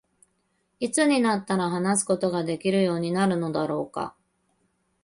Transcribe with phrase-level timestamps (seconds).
[0.79, 4.15] 何時になったら話すことができるようになるのだろうか。